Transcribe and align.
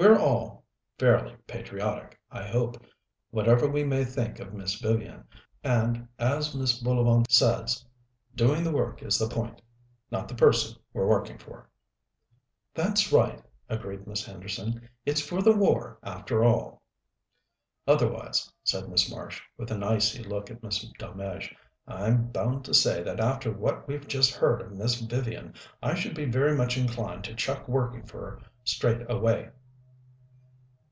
We're 0.00 0.16
all 0.16 0.64
fairly 0.96 1.34
patriotic, 1.48 2.20
I 2.30 2.46
hope, 2.46 2.86
whatever 3.32 3.66
we 3.68 3.82
may 3.82 4.04
think 4.04 4.38
of 4.38 4.54
Miss 4.54 4.76
Vivian, 4.76 5.24
and, 5.64 6.06
as 6.20 6.54
Mrs. 6.54 6.84
Bullivant 6.84 7.32
says, 7.32 7.84
doing 8.32 8.62
the 8.62 8.70
work 8.70 9.02
is 9.02 9.18
the 9.18 9.28
point, 9.28 9.60
not 10.08 10.28
the 10.28 10.36
person 10.36 10.78
we're 10.92 11.08
working 11.08 11.36
for." 11.36 11.68
"That's 12.74 13.10
right," 13.12 13.42
agreed 13.68 14.06
Miss 14.06 14.24
Henderson. 14.24 14.88
"It's 15.04 15.20
for 15.20 15.42
the 15.42 15.50
war, 15.56 15.98
after 16.04 16.44
all." 16.44 16.84
"Otherwise," 17.88 18.48
said 18.62 18.88
Miss 18.88 19.10
Marsh, 19.10 19.42
with 19.56 19.72
an 19.72 19.82
icy 19.82 20.22
look 20.22 20.48
at 20.48 20.62
Miss 20.62 20.86
Delmege, 21.00 21.52
"I'm 21.88 22.30
bound 22.30 22.64
to 22.66 22.72
say 22.74 23.02
that 23.02 23.18
after 23.18 23.50
what 23.52 23.88
we've 23.88 24.06
just 24.06 24.32
heard 24.32 24.60
of 24.62 24.70
Miss 24.70 25.00
Vivian 25.00 25.54
I 25.82 25.96
should 25.96 26.14
be 26.14 26.24
very 26.24 26.56
much 26.56 26.76
inclined 26.78 27.24
to 27.24 27.34
chuck 27.34 27.66
working 27.66 28.06
for 28.06 28.18
her 28.20 28.40
straight 28.62 29.04
away." 29.10 29.50